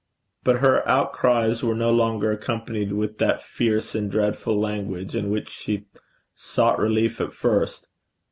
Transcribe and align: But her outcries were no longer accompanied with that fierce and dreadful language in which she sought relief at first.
But 0.43 0.61
her 0.61 0.81
outcries 0.89 1.63
were 1.63 1.75
no 1.75 1.91
longer 1.91 2.31
accompanied 2.31 2.91
with 2.93 3.19
that 3.19 3.39
fierce 3.43 3.93
and 3.93 4.09
dreadful 4.09 4.59
language 4.59 5.15
in 5.15 5.29
which 5.29 5.51
she 5.51 5.85
sought 6.33 6.79
relief 6.79 7.21
at 7.21 7.33
first. 7.33 7.85